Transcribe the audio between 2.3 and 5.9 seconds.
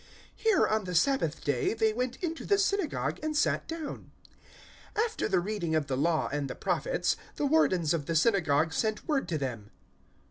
the synagogue and sat down. 013:015 After the reading of